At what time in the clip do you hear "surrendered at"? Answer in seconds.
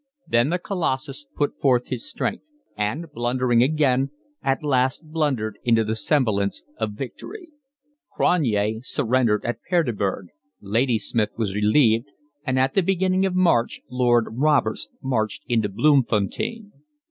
8.83-9.59